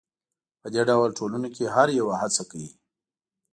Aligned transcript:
په 0.61 0.67
دې 0.73 0.81
ډول 0.89 1.09
ټولنو 1.17 1.47
کې 1.55 1.65
هر 1.75 1.87
یو 1.99 2.07
هڅه 2.21 2.43
کوي 2.49 2.71